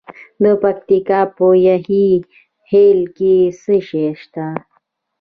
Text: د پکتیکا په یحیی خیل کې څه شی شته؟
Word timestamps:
د 0.43 0.45
پکتیکا 0.63 1.21
په 1.35 1.47
یحیی 1.67 2.09
خیل 2.67 2.99
کې 3.17 3.35
څه 3.61 3.75
شی 3.87 4.05
شته؟ 4.21 4.47